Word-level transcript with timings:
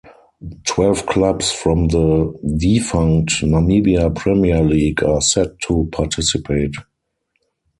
Twelve 0.65 1.05
clubs 1.05 1.51
from 1.51 1.89
the 1.89 2.33
defunct 2.57 3.43
Namibia 3.43 4.09
Premier 4.15 4.63
League 4.63 5.03
are 5.03 5.21
set 5.21 5.59
to 5.67 5.89
participate. 5.91 6.73